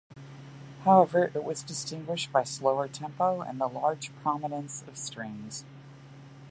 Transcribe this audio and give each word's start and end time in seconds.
However, 0.83 1.25
it 1.35 1.43
was 1.43 1.61
distinguished 1.61 2.31
by 2.31 2.43
slower 2.43 2.87
tempo, 2.87 3.41
and 3.41 3.61
the 3.61 3.67
large 3.67 4.11
prominence 4.23 4.83
of 4.87 4.97
strings. 4.97 5.63